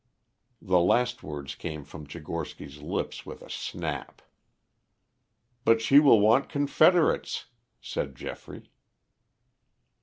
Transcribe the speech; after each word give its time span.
The 0.63 0.79
last 0.79 1.21
words 1.21 1.53
came 1.53 1.83
from 1.83 2.07
Tchigorsky's 2.07 2.81
lips 2.81 3.23
with 3.23 3.43
a 3.43 3.51
snap. 3.51 4.23
"But 5.63 5.79
she 5.79 5.99
will 5.99 6.19
want 6.19 6.49
confederates," 6.49 7.45
said 7.81 8.15
Geoffrey. 8.15 8.71